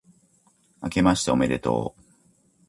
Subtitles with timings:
[0.79, 2.01] あけましておめでとう